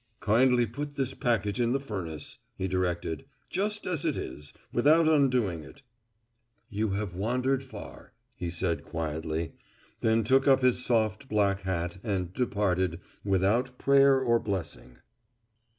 "Kindly 0.19 0.65
put 0.65 0.95
this 0.95 1.13
package 1.13 1.61
in 1.61 1.73
the 1.73 1.79
furnace," 1.79 2.39
he 2.57 2.67
directed, 2.67 3.25
"just 3.51 3.85
as 3.85 4.03
it 4.03 4.17
is, 4.17 4.51
without 4.73 5.07
undoing 5.07 5.63
it." 5.63 5.83
"You 6.71 6.89
have 6.93 7.13
wandered 7.13 7.61
far," 7.61 8.11
he 8.35 8.49
said 8.49 8.83
quietly, 8.83 9.53
then 9.99 10.23
took 10.23 10.47
up 10.47 10.63
his 10.63 10.83
soft 10.83 11.29
black 11.29 11.61
hat 11.61 11.99
and 12.03 12.33
departed 12.33 12.99
without 13.23 13.77
prayer 13.77 14.19
or 14.19 14.39
blessing. 14.39 14.97